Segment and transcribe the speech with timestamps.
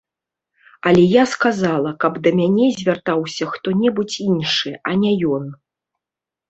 [0.91, 5.45] Але я сказала, каб да мяне звяртаўся хто-небудзь іншы, а не ён.